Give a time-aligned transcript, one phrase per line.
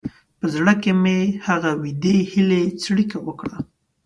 [0.39, 3.55] په زړه کې مې هغه وېډې هیلې څړیکه وکړه.